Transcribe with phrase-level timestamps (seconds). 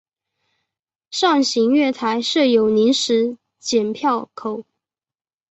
[1.11, 4.63] 上行月台设有临时剪票口。